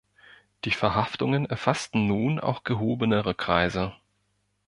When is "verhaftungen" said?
0.71-1.45